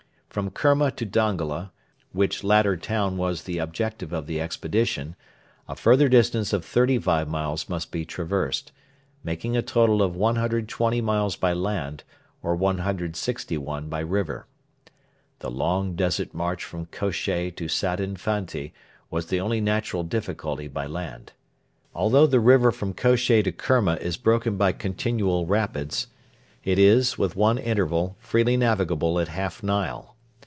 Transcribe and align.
From 0.31 0.49
Kerma 0.49 0.91
to 0.91 1.05
Dongola, 1.05 1.73
which 2.13 2.41
latter 2.41 2.77
town 2.77 3.17
was 3.17 3.43
the 3.43 3.57
objective 3.57 4.13
of 4.13 4.27
the 4.27 4.39
expedition, 4.39 5.17
a 5.67 5.75
further 5.75 6.07
distance 6.07 6.53
of 6.53 6.63
thirty 6.63 6.97
five 6.97 7.27
miles 7.27 7.67
must 7.67 7.91
be 7.91 8.05
traversed, 8.05 8.71
making 9.25 9.57
a 9.57 9.61
total 9.61 10.01
of 10.01 10.15
120 10.15 11.01
miles 11.01 11.35
by 11.35 11.51
land 11.51 12.05
or 12.41 12.55
161 12.55 13.89
by 13.89 13.99
river. 13.99 14.47
The 15.39 15.51
long 15.51 15.97
desert 15.97 16.33
march 16.33 16.63
from 16.63 16.85
Kosheh 16.85 17.53
to 17.57 17.67
Sadin 17.67 18.15
Fanti 18.15 18.73
was 19.09 19.25
the 19.25 19.41
only 19.41 19.59
natural 19.59 20.03
difficulty 20.03 20.69
by 20.69 20.85
land. 20.87 21.33
Although 21.93 22.25
the 22.27 22.39
river 22.39 22.71
from 22.71 22.93
Kosheh 22.93 23.43
to 23.43 23.51
Kerma 23.51 23.95
is 23.95 24.15
broken 24.15 24.55
by 24.55 24.71
continual 24.71 25.45
rapids, 25.45 26.07
it 26.63 26.79
is, 26.79 27.17
with 27.17 27.35
one 27.35 27.57
interval, 27.57 28.15
freely 28.21 28.55
navigable 28.55 29.19
at 29.19 29.27
half 29.27 29.61
Nile. 29.61 30.07